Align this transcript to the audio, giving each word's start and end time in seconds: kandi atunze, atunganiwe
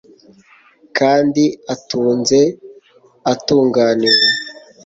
kandi 0.97 1.43
atunze, 1.73 2.39
atunganiwe 3.33 4.25